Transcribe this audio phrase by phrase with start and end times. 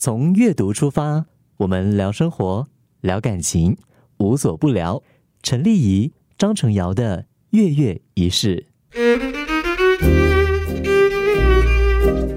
[0.00, 2.68] 从阅读出发，我们聊生活，
[3.00, 3.76] 聊感情，
[4.18, 5.02] 无所不聊。
[5.42, 8.66] 陈丽仪、张成尧的月月仪式。
[8.94, 9.00] 我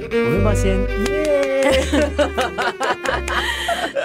[0.10, 1.72] 们要不要先耶？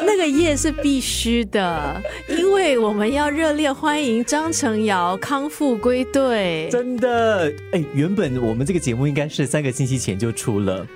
[0.04, 6.68] 那个耶是必须的，因为我们要热烈欢迎张成尧康复归队。
[6.70, 10.86] 真的，哎，原本我们这个节目应该是三个星期前就出了，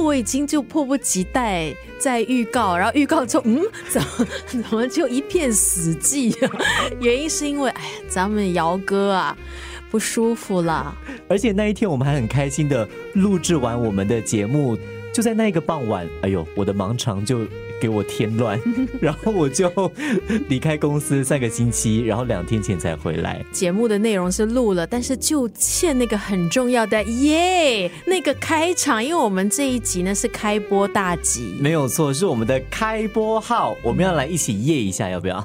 [0.00, 6.52] 我已经就迫不及待在预告，然后预告中，嗯， 怎么怎么就一片死寂啊？
[7.00, 9.36] 原因是因为，哎呀，咱们姚哥啊
[9.90, 10.96] 不舒服了，
[11.28, 14.78] 而且那一天我们还很开心的录制完我们的节目，
[15.12, 17.46] 就在那个傍晚，哎呦，我的盲肠就。
[17.80, 18.60] 给我添乱，
[19.00, 19.70] 然后我就
[20.48, 23.42] 离开公司三个星期，然后两天前才回来。
[23.50, 35.40] 节目的内容是录了，但是就欠那个很重要的耶，那个开场，因为我们这一集呢是开播大集，没有错，是我们的开播号，我们要来一起耶一下，要不要？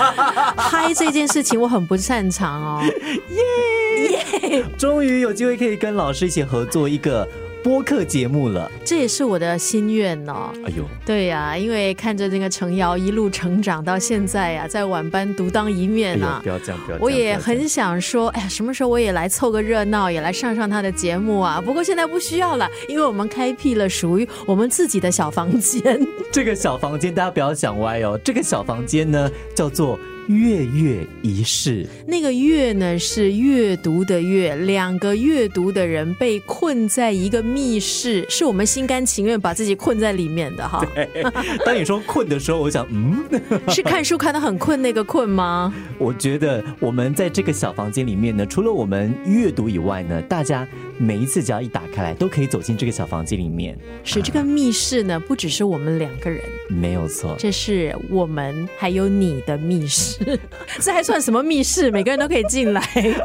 [0.56, 2.82] 嗨，这件事情我很不擅长哦，
[3.30, 7.26] 耶耶，终于有机会可以跟老师一起合作一个。
[7.68, 10.50] 播客节目了，这也是我的心愿哦。
[10.64, 16.98] 哎呦，对呀，因为看着这个程瑶一路成长到现在呀，在晚班独当一面啊，不要这样，不要。
[16.98, 21.60] 我也很想说，哎呀，什么时候我也来凑个热闹，也来上上他的节目啊？
[21.60, 26.00] 不过现在不需要了，因为我们开辟了属于我们自己的小房间。
[26.32, 30.00] 这个小房间大家不要想歪哦，这个小房间呢叫做。
[30.28, 40.84] 月月一世，那个月呢是阅读的月，两个阅读的人被困在一个密室，是我们心甘情愿把自己困在里面的哈。
[41.64, 43.24] 当你说困的时候，我想，嗯，
[43.72, 45.72] 是看书看得很困那个困吗？
[45.98, 50.68] 我觉得我们在这个小房间里面呢，除了我们阅读以外呢，大家。
[51.00, 53.78] 每一次只要一打开来，都可以走进这个小房间里面。
[54.02, 60.17] 是这个密室呢，不只是我们两个人，没有错，这是我们还有你的密室。
[60.80, 61.90] 这还算什么密室？
[61.90, 62.82] 每个人都可以进来。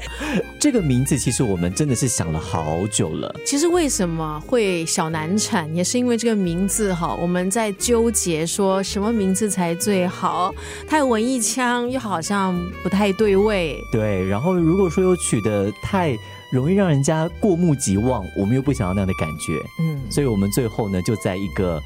[0.59, 3.33] 这个名字其实我们真的是想了好久了。
[3.45, 10.54] 其实为什么会小难产，也是因为这个名字哈，我们在纠结说什么名字才最好，
[10.87, 13.77] 太文艺腔又好像不太对味。
[13.92, 16.15] 对，然后如果说又取得太。
[16.54, 21.81] 容易让人家过目即忘，我们又不想要那样的感觉，嗯，所以我们最后呢，就在一个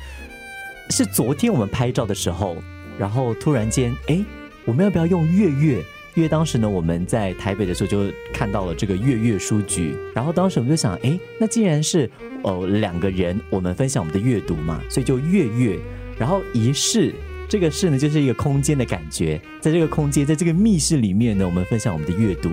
[0.90, 2.58] 是昨天我们拍照的时候，
[3.00, 4.22] 然后突然间，哎，
[4.68, 5.82] 我们要不要用月月？
[6.14, 12.10] 因为当时呢，我们在台北的时候就看到了这个月月书局，然后当时我们就想，哎，那既然是
[12.44, 15.80] 哦两个人，我们分享我们的阅读嘛，所以就月月，
[16.20, 17.14] 然后仪式
[17.48, 22.50] 这个室呢，就是一个空间的感觉，在这个空间，在这个密室里面呢，我们分享我们的阅读。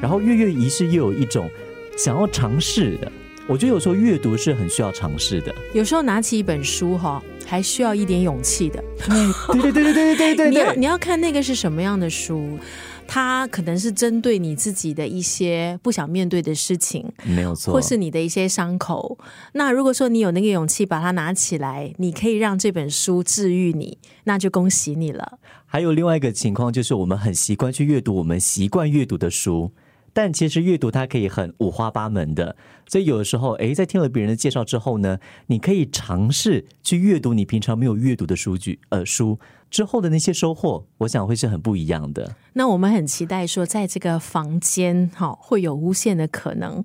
[0.00, 1.50] 然后，月月仪式又有一种
[1.98, 3.12] 想要尝试的。
[3.48, 5.54] 我觉得有时候阅读是很需要尝试的。
[5.72, 8.84] 有时候拿起一本书哈，还需要一点勇气的。
[9.52, 10.50] 对对对对对对对。
[10.50, 12.58] 你要你要看那个是什么样的书，
[13.06, 19.18] 它可能是针对你自己的一些不想面对的事情，没有错，或是你的一些伤口。
[19.54, 25.38] 那如果说你有那个勇气把它拿起来，你可以让这本书治愈你，那就恭喜你了。
[25.64, 29.72] 还有另外一个情况，就是我们很习惯去阅读我们习惯阅读的书。
[30.18, 32.56] 但其实阅读它可以很五花八门的，
[32.88, 39.38] 所以有的时候，哎，在听了别人的介绍之后呢，你可以尝试去阅读你平常没有阅读的书据，呃，书
[39.70, 42.34] 之后的那些收获，我想会是很不一样的。
[42.54, 46.82] 那我们很期待说，在这个房间，哈，会有无限的可能。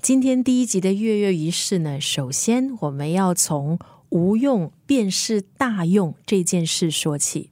[0.00, 3.80] 今天第一集的月月仪式呢，首先我们要从
[4.10, 7.50] 无用便是大用这件事说起。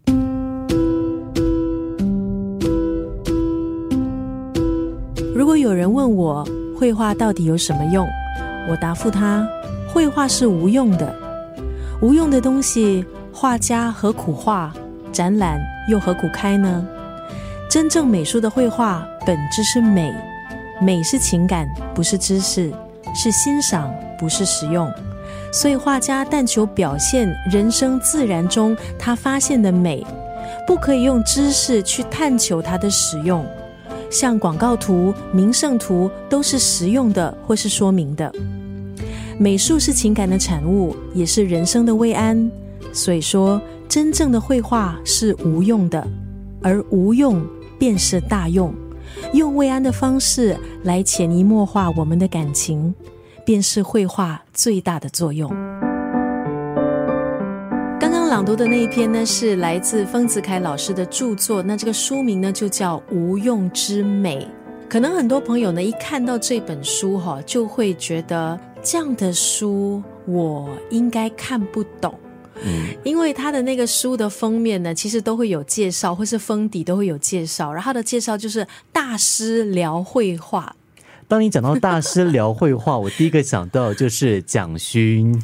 [5.65, 6.47] 有人问我
[6.79, 8.07] 绘画到底有什么用，
[8.69, 9.49] 我答复他：
[9.89, 11.17] 绘画是无用的。
[12.03, 13.03] 无用的东西，
[13.33, 14.71] 画家何苦画？
[15.11, 15.59] 展览
[15.89, 16.87] 又何苦开呢？
[17.71, 20.13] 真正美术的绘画本质是美，
[20.83, 22.71] 美是情感，不是知识；
[23.15, 24.93] 是欣赏，不是实用。
[25.51, 30.05] 所以画家但求表现人生自然中他发现的美，
[30.67, 33.47] 不可以用知识去探求它的实用。
[34.15, 38.33] 像广告图、名胜图都是实用的或是说明的。
[39.37, 42.49] 美术是情感的产物，也是人生的慰安。
[42.93, 46.07] 所以说，真正的绘画是无用的，
[46.63, 47.45] 而无用
[47.77, 48.73] 便是大用。
[49.33, 52.95] 用慰安的方式来潜移默化我们的感情，
[53.45, 55.51] 便是绘画最大的作用。
[58.35, 61.63] 朗读的那一篇呢，是来自丰子恺老师的著作。
[61.63, 64.39] 那这个书名呢，就叫《无用之美》。
[64.89, 72.13] 可能很多朋友呢，一看到这本书哈，就会觉得这样的书我应该看不懂，
[72.65, 77.73] 嗯，因为他的那个书的封面呢，其实都会有介绍，或是封底都会有介绍。
[77.73, 80.75] 然后他的介绍就是大师聊绘画。
[81.29, 85.41] 当你讲到大师聊绘画，我第一个想到就是蒋勋。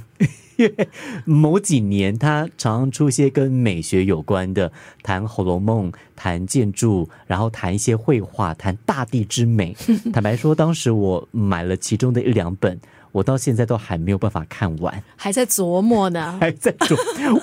[1.24, 4.72] 某几年他常常出一些跟美学有关的，
[5.02, 9.76] 谈《红楼梦》，谈建筑，然后谈一些绘画，谈大地之美。
[10.12, 12.80] 坦白说，当时我买了其中的一两本，
[13.12, 16.96] 我到现在都还没有办法看完，还在琢磨呢， 还在琢，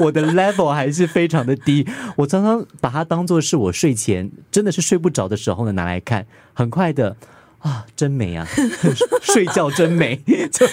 [0.03, 1.87] 我的 level 还是非常的低。
[2.17, 7.15] 我常常把它当做是我睡前真的是睡不着的时候呢拿来看，很快的。
[7.59, 8.47] 啊，真美啊！
[9.21, 10.21] 睡觉真美，
[10.51, 10.67] 就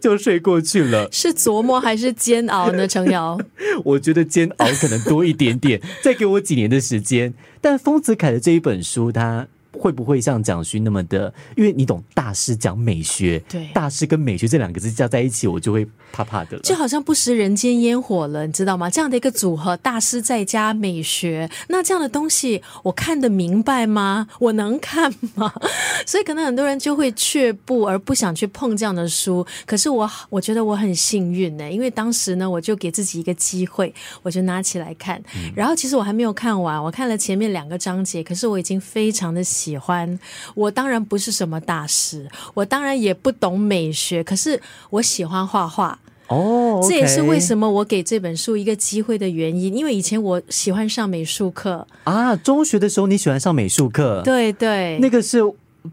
[0.00, 1.08] 就睡过去了。
[1.12, 2.86] 是琢磨还是煎熬呢？
[2.88, 3.38] 程瑶，
[3.84, 5.80] 我觉得煎熬可能多一点点。
[6.02, 7.32] 再给我几年的时间。
[7.60, 9.48] 但丰子恺的这一本书，它。
[9.78, 11.32] 会不会像蒋勋那么的？
[11.56, 16.62] 因为你懂大师讲美学，对大师跟美学这两个字加在一起，我就会怕怕的了。
[16.62, 18.90] 就好像不食人间烟火了，你知道吗？
[18.90, 24.26] 这样的一个组合，大师再加美学，那这样的东西我看得明白吗？
[24.40, 25.52] 我能看吗？
[26.04, 29.46] 所以可能很多人就会却步，而不想去碰这样的书。
[29.64, 35.22] 可是我我觉得我很幸运呢，因为当时呢，我就给自己一个机会，我就拿起来看。
[35.54, 39.67] 然后其实我还没有看完，我看了前面两个章节，可是我已经非常的喜。
[39.68, 40.18] 喜欢
[40.54, 45.98] 我当然不是什么大师，我当然也不懂美学，可是我喜欢画画
[46.28, 49.76] 哦，这也是为什么我给这本书一个机会的原因。
[49.76, 55.42] 因为以前我喜欢上美术课啊，中学的时候你喜欢上美术课，对对，那个是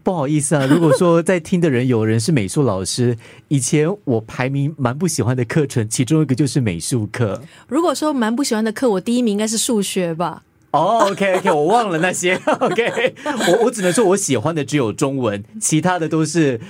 [0.02, 0.64] 不好意思啊。
[0.64, 3.18] 如果说在听的人有人是美术老师，
[3.48, 7.42] 以前我排名蛮不喜欢的课程，其中一个就是美术课。
[7.68, 10.42] 如果说蛮不喜欢的课，我第一名应该是数学吧。
[10.72, 12.34] 哦，OK，OK，我忘了那些。
[12.60, 16.60] OK，我我只能说我喜欢的只有中文，其他的都是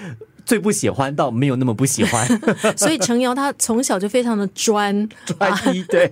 [0.44, 2.26] 最不喜欢到没有那么不喜欢。
[2.76, 5.82] 所以程瑶他从小就非常的专 专一。
[5.84, 6.08] 对。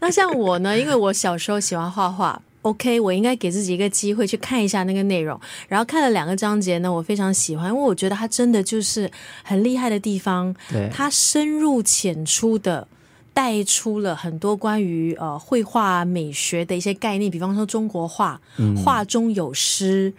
[0.00, 5.40] 那像我呢，因为我小时候喜欢画画，OK，我应该给自己一个机会去看一下那个内容。
[5.66, 9.10] 然后看了两个章节呢，我非常喜欢，因为我觉得他真的就是
[9.42, 10.54] 很厉害的地方。
[10.70, 10.88] 对。
[10.92, 12.86] 他深入浅出的。
[13.36, 18.40] 带出了很多关于呃绘画美学的一些概念，比方说中国画，
[18.82, 20.10] 画中有诗，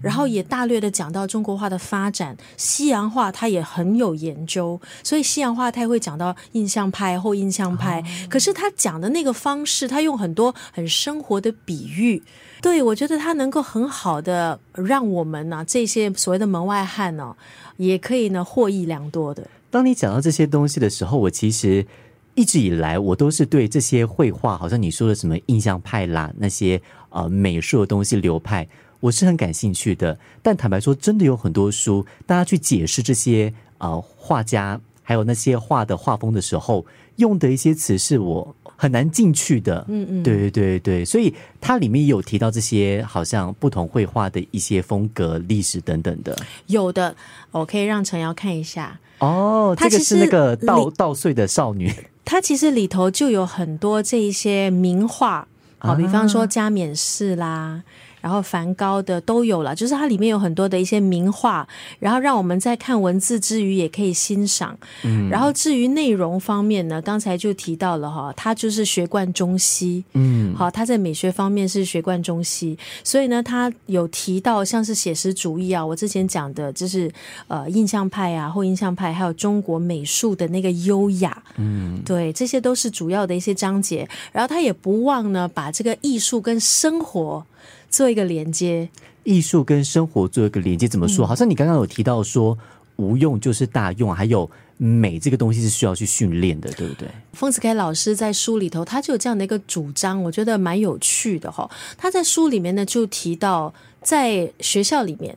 [0.00, 2.34] 然后也大略的讲到中国画的发展。
[2.56, 8.02] 西洋画他也很有研究，所以西洋画他也会讲到印象派、后印象派。
[8.30, 12.22] 可是他讲的那个方式，他用很多很生活的比喻，
[12.62, 17.36] 对我觉得他能够很好的让我们呢这些所谓的门外汉呢，
[17.76, 19.46] 也可以呢获益良多的。
[19.70, 21.86] 当你讲到这些东西的时候，我其实。
[22.34, 26.80] 一直以来，我都是对这些绘画，好像你说的什么印象派啦，那些
[27.10, 28.66] 呃美术的东西流派，
[29.00, 30.18] 我是很感兴趣的。
[30.42, 36.86] 但坦白说，真的有很多书，大家去解释这些呃画家，还有那些画的画风的时候，
[37.16, 39.86] 用的一些词是我很难进去的。
[39.88, 46.36] 嗯嗯，对对对对，所以它里面有提到这些好像不同绘画的一些风格、历史等等的。
[46.66, 47.14] 有的，
[47.52, 48.98] 我可以让陈瑶看一下。
[49.20, 51.94] 哦，这个是那个稻稻穗的少女。
[52.26, 55.46] 它其实里头就有很多这一些名画，
[55.78, 57.84] 好，比方说加冕式啦。
[58.22, 64.78] 然后梵高的都有了，就是它里面有很多的一些名画，然后让我们在看文字之余也可以欣赏。
[65.02, 70.04] 嗯，然后至于内容方面呢，刚才就提到了哈，他就是学贯中西。
[70.12, 77.12] 嗯，好，他在美学方面是学贯中西，所以呢，他有提到像是写实主义啊，我之前讲的就是
[77.48, 81.42] 呃印象派啊，后印象派，还有中国美术的那个优雅。
[81.56, 84.08] 嗯，对，这些都是主要的一些章节。
[84.30, 87.44] 然后他也不忘呢，把这个艺术跟生活。
[87.92, 88.88] 做一个连接，
[89.22, 91.26] 艺术跟生活做一个连接，怎么说？
[91.26, 92.58] 好像你刚刚有提到说，
[92.96, 97.06] 无用就是大用，还有美这个东西是需要去训练的，对不对？
[97.34, 101.70] 丰子恺老师在书里头，他就有这样的一个主张，我觉得蛮有趣的哈。
[101.98, 103.72] 他在书里面呢，就提到
[104.02, 105.36] 在学校里面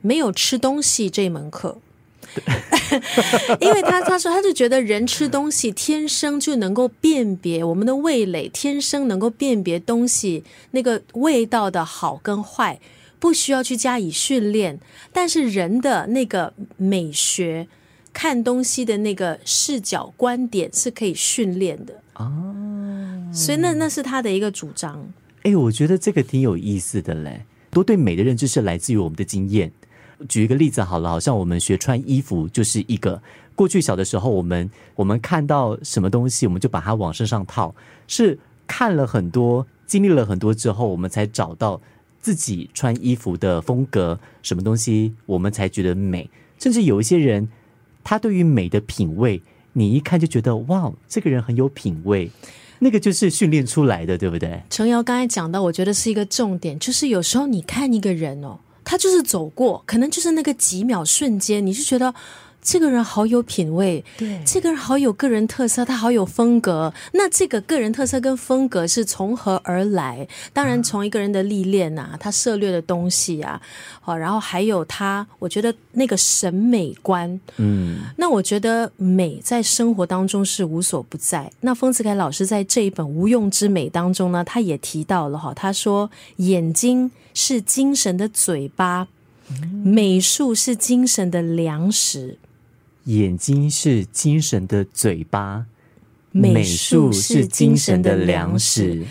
[0.00, 1.76] 没有吃东西这一门课。
[3.60, 12.78] 因为他他说他就觉得人吃东西天生就能够辨别我们的味蕾天生能够辨别东西那个味道的好跟坏，
[13.18, 14.78] 不需要去加以训练。
[15.12, 17.66] 但是人的那个美学
[18.12, 22.30] 看东西的那个视角观点是可以训练的啊。
[23.32, 25.06] 所以那那是他的一个主张。
[25.42, 27.44] 哎，我觉得这个挺有意思的嘞。
[27.70, 29.70] 多对美的认知是来自于我们的经验。
[30.28, 33.20] 举一个例子好了，好像我们学穿衣服就是一个
[33.54, 37.74] 过去小的时候，我们我们看到什么东西，我们就把它往身上套，
[38.06, 41.80] 是看了很多，经历了很多之后，我们才找到
[42.20, 46.28] 自己穿衣服的风格，什么东西我们才觉得美。
[46.58, 47.48] 甚至有一些人，
[48.02, 49.42] 他对于美的品味
[49.74, 52.30] 你一看就觉得哇，这个人很有品味。
[52.78, 54.62] 那个就是训练出来的，对不对？
[54.68, 62.14] 程瑶刚才讲到，我觉得是一个重点，就是有时候你看一个人哦，他就是走过，可能就是那个几秒瞬间，你就觉得。
[62.66, 66.92] 这个人好有品味，对，这个人好有个人特色，他好有风格。
[67.12, 70.26] 那这个个人特色跟风格是从何而来？
[70.52, 73.62] 当然，从一个人的历练呐，他涉猎的东西啊，
[74.00, 81.48] 好，然后还有他，我觉得那个审美观，嗯，那我觉得美在生活当中是无所不在。
[81.60, 89.06] 那丰子恺老师在这一本《无用之美》当中呢，他也提到了哈，他说眼睛是精神的嘴巴，
[89.84, 92.38] 美术是精神的粮食。
[93.06, 95.66] 眼睛是精神的嘴巴，
[96.32, 99.04] 美术是精神的粮食。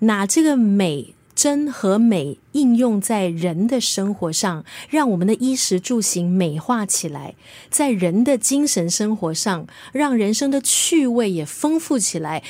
[0.00, 7.34] 拿这个美真和美应用在人的生活上，让我们的衣食住行美化起来；
[7.70, 12.42] 在人的精神生活上，让人生的趣味也丰富起来。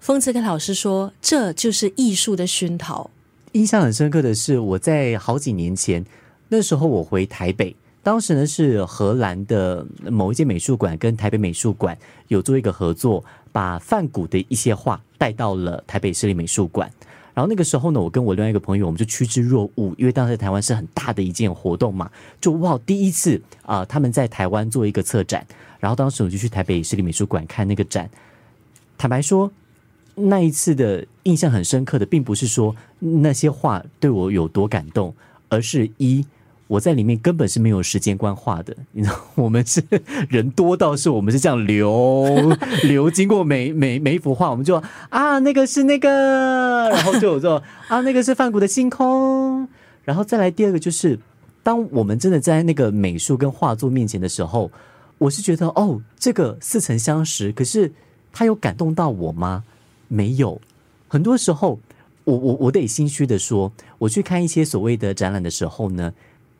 [0.00, 3.10] 丰子恺老师说，这就是艺术的熏陶。
[3.52, 6.04] 印象很深刻的是，我在好几年前，
[6.50, 7.74] 那时候我回台北。
[8.06, 11.98] 当时呢是荷兰的某一间美术馆跟台北美术馆
[12.28, 16.88] 有做一个合作，把梵谷的一些画带到了台北市立美术馆。
[17.34, 22.08] 然后那个时候呢，我跟我另外一个朋友，我们就趋之若鹜，因为当时台湾是很大的一件活动嘛，
[22.40, 25.44] 就哇第一次啊他们在台湾做一个策展，
[25.80, 28.08] 然后当时我就去台北市立美术馆看那个展。
[28.96, 29.50] 坦白说，
[30.14, 35.12] 那一次的印象很深刻的，并不是说那些画对我有多感动，
[35.48, 36.24] 而是一。
[36.68, 39.80] 我在里面根本是没有时间观画的，你知道， 我们是
[40.28, 42.34] 人多到是，我们是这样流
[42.82, 49.68] 流经过每每每一幅画，我们就啊，那个是那个，然后就有说啊，那个是梵谷的星空，
[50.02, 51.20] 然后再来第二个就是，
[51.62, 54.72] 当我们真的在那个美术跟画作面前的时候，
[55.18, 57.92] 我是觉得哦，这个似曾相识，可是
[58.32, 59.62] 他有感动到我吗？
[60.08, 60.60] 没有，
[61.06, 61.78] 很多时候，
[62.24, 66.12] 我我我得心虚的说，我去看一些所谓的展览的时候呢。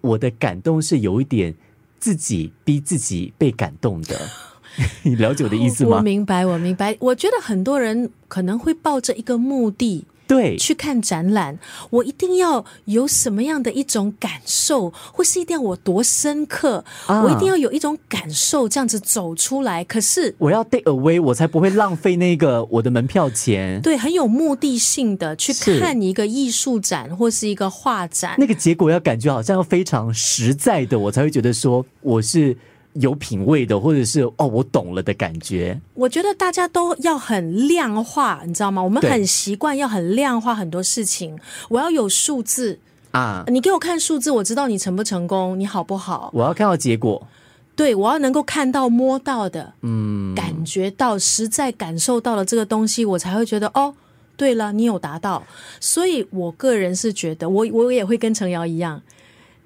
[0.07, 1.55] 我的感动是有一点
[1.99, 4.17] 自己逼自己被感动的，
[5.03, 5.97] 你了解我的意思吗？
[5.99, 6.97] 我明白，我明白。
[7.01, 10.05] 我觉得很多人可能会抱着一个目的。
[10.27, 11.59] 对，去看展览，
[11.91, 19.85] 我一定要有什么样的一种感受，或是一定要我多深刻，我一定要有一种感受，这样子走出来。
[19.85, 23.81] 可是我要 take away，我才不会浪费那个我的门票钱。
[23.81, 32.57] 对，很有目的性的去看一个艺术展或是一个画展，那个结果要感觉好像要非常实在的，我才会觉得说我是。
[33.01, 35.81] 有品味的，或者是哦，我懂了的感觉。
[35.95, 38.83] 我觉得大家都要很量化，你知道吗？
[38.83, 41.39] 我们很习惯要很量化很多事情。
[41.69, 42.79] 我要有数字
[43.13, 46.31] 啊，你给我看数字，我知道你成不成功，你好不好？
[46.35, 47.27] 我要看到结果。
[47.75, 53.95] 对，我要能够看到、摸到的，嗯，感觉到、实在感受到了这个东西，我才会觉得哦，
[54.35, 55.43] 对了，你有达到。
[55.79, 59.03] 所以我个人是觉得，我我也会跟陈瑶一样。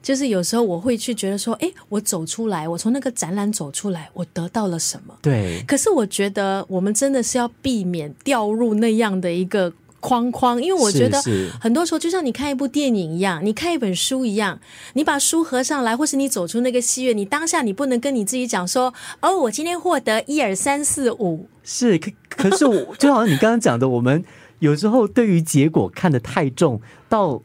[0.02, 5.14] 就是有时候我会去觉得说，哎，我走出来，我从那个展览走出来，我得到了什么？
[5.21, 5.62] 对。
[5.69, 11.21] 可是我觉得我们真的是要避免掉入那样的一个框框，因为我觉得
[11.61, 14.59] 很多时候就像你看一部电影一样，你看一本书一样，
[14.95, 21.47] 你把书合上来，或是你走出那个戏院，你当下你不能跟你自己讲说，哦，我今天获得一二三四五。
[21.62, 24.25] 是，可可是我就好像你刚刚讲的，我们
[24.61, 27.42] 有时候对于结果看得太重，到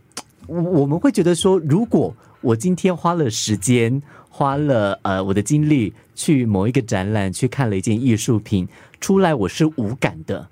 [0.47, 2.15] 我们会觉得说，如果。
[2.45, 8.67] 我今天花了时间，花了呃我的精力去某一个展览，去看了一件艺术品，
[9.01, 10.47] 出来我是无感的。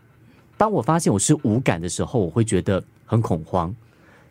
[0.58, 3.76] 当我发现我是无感的时候，我会觉得很恐慌，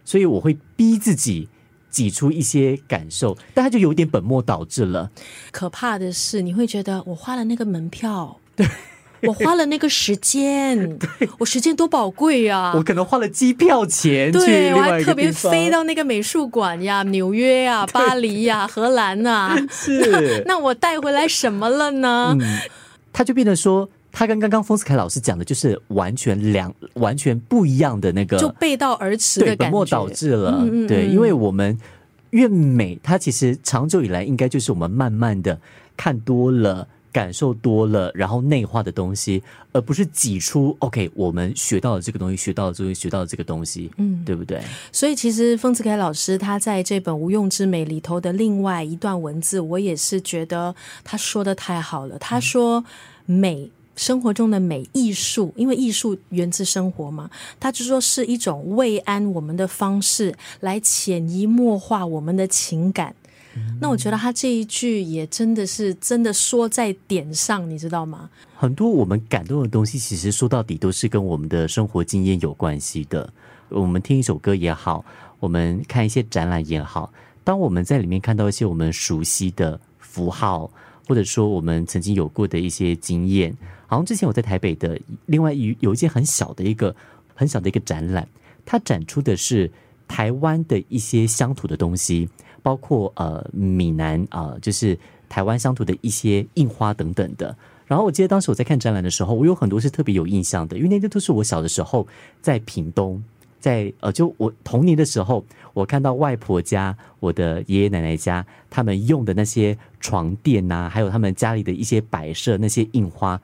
[0.04, 1.48] 所以我会逼自己
[1.88, 5.12] 挤出一些感受，但它就有点本末倒置了。
[5.52, 8.40] 可怕的是，你会觉得我花了那个门票。
[8.56, 8.66] 对。
[9.28, 10.98] 我花了那个时间，
[11.38, 12.72] 我时间多宝贵呀！
[12.74, 19.56] 我可能花了机票钱，对我还特别飞到那个美术馆呀，纽约呀、巴黎呀、荷兰呐。
[19.70, 22.36] 是， 那我带回来什么了呢？
[22.40, 22.58] 嗯
[23.14, 30.66] 他就变得说，他跟刚刚丰斯凯老师讲的，就是完全两完全不一样的那个，就背道而驰的感觉，本末倒置了。
[30.88, 31.78] 对，因为我们
[32.30, 35.60] 越美，它其实长久以来应该就是我们慢慢的
[35.94, 36.88] 看多了。
[37.12, 39.42] 感受多了，然后内化的东西，
[39.72, 44.62] 而不是挤出 OK，我们学到了这个东西，学到了这个，学到了这个东西，嗯，对不对？
[44.90, 52.18] 所以其实丰子恺老师他在这本《无用之美》里头的另外一段文字，我也是觉得他说的太好了。
[52.18, 52.82] 他说，
[53.26, 63.14] 美生活中的美，艺术，因为艺术源自生活嘛，他就说是一种慰安我们的方式，来潜移默化我们的情感。
[63.80, 68.30] 那我觉得他这一句也真的是真的说在点上，你知道吗？
[68.54, 73.32] 很多我们感动的东西，其实说到底都是跟我们的生活经验有关系的。
[73.68, 75.04] 我们听一首歌也好，
[75.40, 80.70] 我们看一些展览也好，当我们在里面看到一些我们熟悉的符号，
[81.08, 83.56] 或者说我们曾经有过的一些经验，
[83.86, 86.94] 好像之前我在台北的另外有有一件很小的一个
[87.34, 88.28] 很小的一个展览，
[88.64, 89.70] 它展出的是
[90.06, 92.28] 台湾的一些乡土的东西。
[92.62, 97.56] 包括呃闽南啊，就是台湾乡土的一些印花等等的。
[97.86, 102.06] 然后我记得当时我在看展览的时候，我有很多是特别有印象的，因为那些都是我小的时候
[102.40, 103.22] 在屏东，
[103.60, 113.38] 在呃就我童年的时候，我看到外婆家、我的爷爷奶奶家他们用的那些床垫呐，还有他们家里的一些摆设那些印花，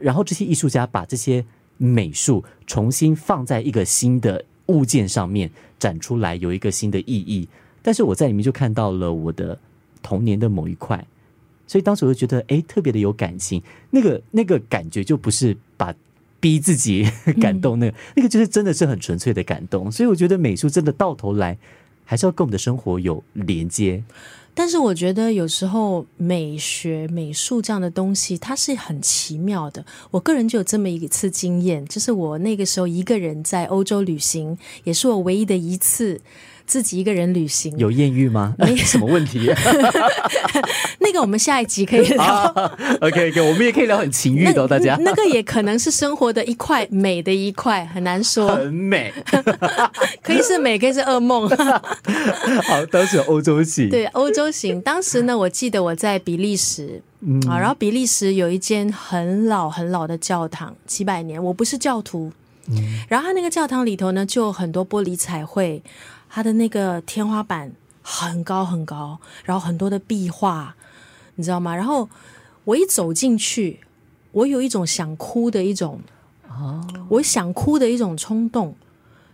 [0.00, 1.44] 然后这些艺术家把这些
[1.76, 5.48] 美术重新放在一个新的物件上面
[5.78, 7.48] 展出来，有一个新的意义。
[7.86, 9.56] 但是我在里面就看到了我的
[10.02, 11.06] 童年的某一块，
[11.68, 13.62] 所以当时我就觉得，哎，特别的有感情。
[13.90, 15.94] 那个那个感觉就不是把
[16.40, 17.08] 逼自己
[17.40, 19.88] 感动，那个那个就是真的是很纯粹的感动。
[19.92, 21.56] 所以我觉得美术真的到头来
[22.04, 24.02] 还是要跟我们的生活有连接。
[24.52, 29.86] 但是我觉得有时候美学、美术这样的东西，它是很奇妙的。
[30.10, 36.20] 我个人就有这么一次经验，就是我那个时候一个人在欧洲旅行，也是我唯一的一次。
[36.66, 38.54] 自己一个人旅行有艳遇吗？
[38.58, 39.50] 没 什么问题。
[40.98, 42.44] 那个我们下一集可以聊。
[43.00, 44.96] OK，OK，我们也可以聊很情欲的，大家。
[45.00, 48.56] 那个也可能是生活的一块美的一块，很难说。
[48.56, 49.12] 很美，
[50.22, 51.48] 可以是美，可以是噩梦。
[51.48, 53.88] 好，当时欧洲行。
[53.88, 54.80] 对，欧洲行。
[54.80, 57.00] 当时呢，我记得我在比利时，
[57.48, 61.42] 啊，然后比利时有一间很老很老的教堂，几百年。
[61.42, 62.32] 我不是教徒，
[62.68, 65.80] 嗯，然后他那个教堂里头呢，就有很多玻璃彩绘。
[66.36, 70.74] 它的那个天花板很高很高，然后很多的壁画，
[71.36, 71.74] 你知道吗？
[71.74, 72.06] 然后
[72.64, 73.80] 我一走进去，
[74.32, 75.98] 我有一种想哭的一种
[76.46, 78.74] 哦，我想哭的一种冲动。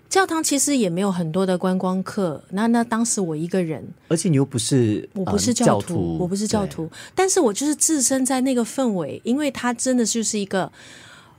[0.08, 10.70] 教堂其实也没有很多的观光客，那那当时我一个人，而且你又不是我不是教徒，我不是教徒，但是我就是置身在那个氛围，因为它真的就是一个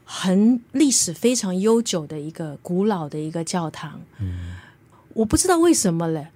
[0.04, 4.58] 很历史非常悠久的一个古老的一个教堂，嗯。
[5.14, 6.28] 我不知道为什么嘞，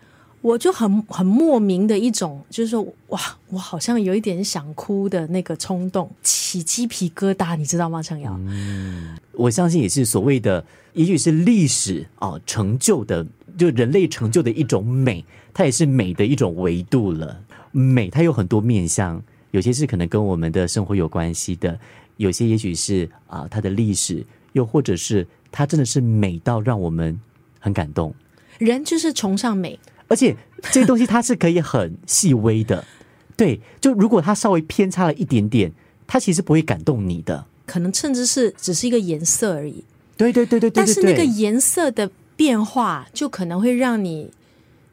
[0.42, 8.02] 我就很很莫名的一种，就是说，哇，我好像有一点想哭的那个冲动，起鸡皮疙瘩，你知道吗？
[8.02, 10.64] 程瑶，嗯，我相信也是所谓的，
[10.94, 13.26] 也许是历史啊成就的，
[13.58, 17.42] 就人类成就的一种美，它也是美的一种维度了。
[17.72, 21.78] 美它有很多面向，有些是可能跟我们的生活有关系的，
[22.18, 27.20] 有些也许是啊它的历史，又或者是它真的是美到让我们
[27.60, 28.14] 很感动。
[28.58, 30.36] 人就是崇尚美，而且
[30.72, 32.84] 这些东西它是可以很细微的，
[33.38, 35.72] 对，就如果它稍微偏差了一点点，
[36.06, 39.84] 它其实不会感动你的，可能甚至是只是一个颜色而已。
[40.16, 44.32] 对对对对对，但是那个颜色的变化，就可能会让你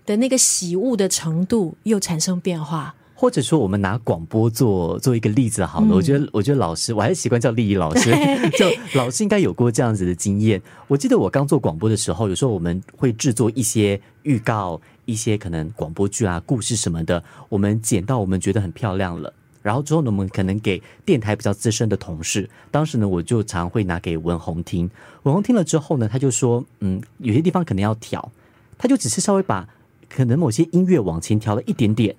[0.04, 2.94] 的那个喜恶的程度又产生变化。
[3.24, 5.94] 或者说，我们拿广播做做一个例子好了。
[5.94, 8.10] 我觉得，我觉得老师，我还是习惯叫丽丽老师。
[8.58, 10.60] 就老师应该有过这样子的经验。
[10.88, 17.24] 我记得我刚做广播的时候，有时候我们会制作一些预告，一些可能广播剧啊、故事什么的。
[17.48, 19.32] 我们剪到我们觉得很漂亮了，
[19.62, 22.46] 然后之后呢，我们可能给电台比较资深的同事。
[22.70, 24.90] 当时呢，我就常会拿给文红听。
[25.22, 28.30] 文红听了之后呢，他就说：“嗯，有些地方可能要调。”
[28.76, 29.66] 他就只是稍微把
[30.10, 32.14] 可能某些音乐往前调了一点点。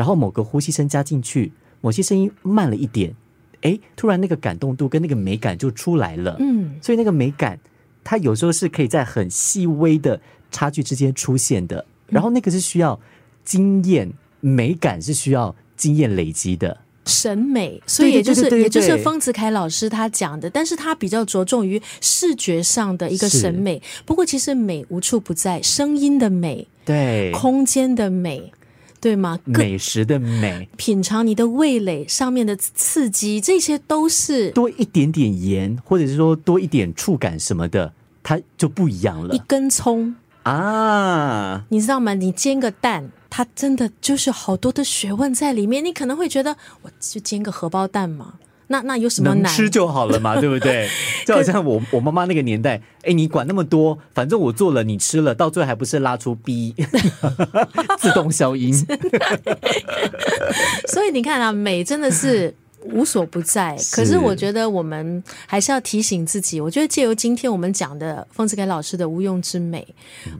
[0.00, 3.14] 然后某个呼吸声加进去，某些声音慢了一点，
[3.60, 6.38] 哎，突然那个感动度跟那个美感就出来了。
[6.40, 7.60] 嗯，所以那个美感，
[8.02, 10.18] 它有时候是可以在很细微的
[10.50, 11.84] 差距之间出现的。
[12.06, 12.98] 然后那个是需要
[13.44, 14.10] 经验，
[14.40, 17.82] 美感是需要经验累积的审美。
[17.86, 23.82] 所以也就是也就是丰子恺老师他讲的，但是他比较着重于视觉上的一个审美。
[24.06, 28.50] 不过其实美无处不在，声音的美，对，空间的美。
[29.00, 29.38] 对吗？
[29.44, 39.34] 美食的美，品尝你的味蕾上面的刺激，这些都是多一点点盐，或者是说多一点触感什么的，它就不一样了。
[39.34, 42.14] 一根葱啊，你知道吗？
[42.14, 45.84] 你煎个蛋，它真的就是好多的学问在里面。
[45.84, 48.34] 你可能会觉得，我就煎个荷包蛋嘛。
[48.70, 50.88] 那那有什么难吃就好了嘛， 对不对？
[51.26, 56.74] 就好像我我妈妈那个年代，哎，你管那么多，反正我做了，你吃了，到最后还不是拉出 B，
[57.98, 58.72] 自动消音。
[60.86, 63.76] 所以你看啊，美真的是无所不在。
[63.92, 66.60] 可是我觉得我们还是要提醒自己。
[66.60, 69.86] 我觉得借由今天我们讲的丰子恺老师的无用之美，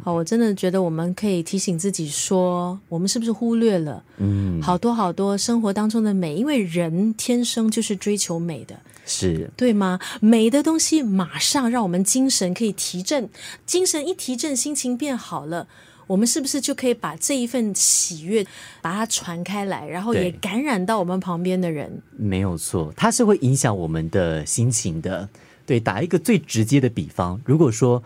[0.04, 6.34] 哦，我真的觉得我们可以提醒自己说，我们是不是忽略了嗯好多好多生活当中的美？
[6.36, 8.74] 因为人天生就是追求美的，
[9.06, 9.98] 是对吗？
[10.20, 13.28] 美的东西马上让我们精神可以提振，
[13.66, 15.66] 精神一提振，心情变好了。
[16.10, 18.44] 我们是不是就可以把这一份喜悦
[18.82, 21.88] 把它传开来，然后也感染到我们旁边的人？
[22.16, 25.28] 没有错，它是会影响我们的心情的。
[25.64, 28.02] 对，打一个最直接的比方，如果说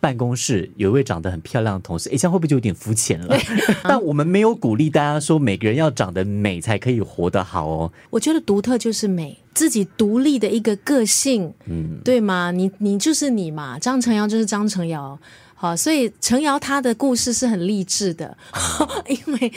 [0.00, 3.38] 办公室有一位长得很漂亮的同事，哎，这样会不会就有点肤浅了？
[3.84, 7.92] 但我们没有鼓励大家说每个人要长得美才可以活得好哦。
[8.10, 12.50] 我觉得独特就是美，自己独立的一个个性，嗯，对吗？
[12.50, 15.16] 你你就是你嘛，张成尧就是张成尧。
[15.64, 18.36] 好，所以陈瑶她的故事是很励志的，
[19.08, 19.50] 因为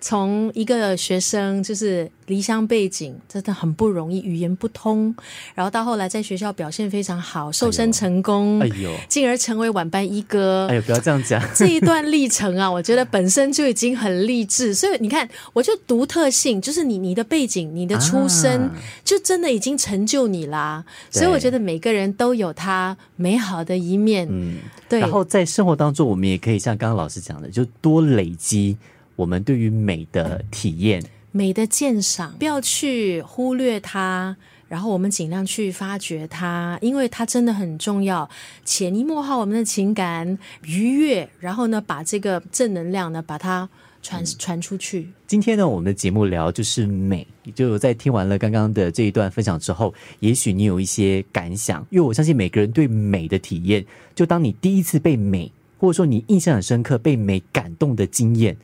[0.00, 5.14] 从一个学生就是离乡背景，真的很不容易，语言不通，
[5.54, 10.66] 然后到后来在学校表现非常好，瘦身成功，哎呦，进而成为晚班一哥。
[10.68, 14.72] 哎呦，不要这样讲， 这一段历程啊，我觉得本身就已经很励志。
[14.72, 18.70] 所以你看，我就独特性，就是你你的背景、你的出身，
[19.04, 20.82] 就真的已经成就你啦。
[21.10, 24.56] 所以我觉得每个人都有他美好的一面，嗯，
[24.88, 25.44] 对，然后在。
[25.50, 28.76] 生活当中，我们也可以像刚刚老师讲的，就多累积
[29.16, 34.36] 我们对于美的体验、美的鉴赏，不要去忽略它，
[34.68, 38.28] 然后我们尽量去发掘它，因为它真的很重要。
[38.64, 43.68] 潜移默化我们的情感愉悦，然后呢，把这个正能量呢，把它。
[44.02, 45.10] 传传出去。
[45.26, 51.86] 今天呢，我们的节目聊就是美，就在听完了刚刚的这一段分享之后，也许你有一些感想。
[51.90, 58.56] 因为我相信每个人对美的体验，就当你第一次被美，或者说你印象很深刻被美感动的经验，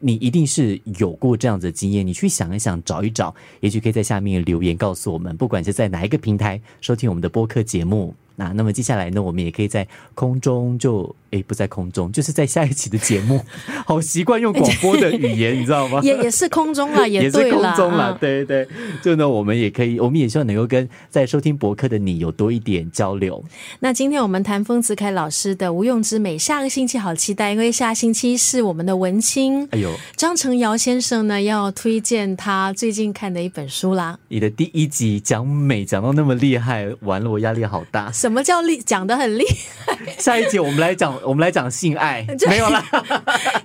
[0.00, 2.06] 你一定是有过这样子的经验。
[2.06, 8.14] 你去想一想，找一找，也许可以在下面留言告诉我们，不管是在哪一个平台收听我们的播客节目。
[8.36, 11.14] 那那么接下来呢，我们也可以在空中就。
[11.30, 13.44] 诶，不在空中，就是在下一期的节目。
[13.84, 16.00] 好习惯用广播的语言，你知道吗？
[16.00, 18.16] 也也是空中了，也是空中 了。
[18.20, 18.66] 对对，
[19.02, 23.44] 就呢，我们也可以，我们也希望能够跟在收听博客的你有多一点交流。
[23.80, 29.66] 那今天我们谈丰子恺老师的无用之美，下个星期好期待，因为下星期是我们的文青。
[29.72, 34.16] 哎呦，张成尧先生呢要推荐他最近看的一本书啦。
[34.28, 38.12] 你的第一集讲美讲到那么厉害，完了我压力好大。
[38.26, 38.78] 什么叫厉？
[38.78, 39.44] 讲的很厉
[39.84, 39.96] 害。
[40.18, 41.16] 下一集我们来讲。
[41.22, 42.84] 我们来讲性爱， 没有了。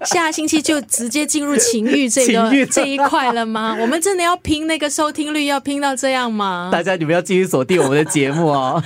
[0.06, 3.76] 下星期就直接进入情欲这个这一块了吗？
[3.82, 6.70] 我们真的要拼那个收听率，要拼到这样吗？
[6.72, 8.84] 大家你们要继续锁定我们的节目哦。